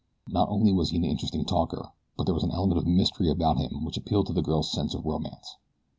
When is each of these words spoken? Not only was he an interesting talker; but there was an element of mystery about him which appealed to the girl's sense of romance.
Not 0.27 0.49
only 0.49 0.73
was 0.73 0.89
he 0.89 0.97
an 0.97 1.03
interesting 1.03 1.45
talker; 1.45 1.91
but 2.17 2.23
there 2.23 2.33
was 2.33 2.43
an 2.43 2.49
element 2.49 2.79
of 2.79 2.87
mystery 2.87 3.29
about 3.29 3.57
him 3.59 3.85
which 3.85 3.97
appealed 3.97 4.25
to 4.25 4.33
the 4.33 4.41
girl's 4.41 4.71
sense 4.71 4.95
of 4.95 5.05
romance. 5.05 5.57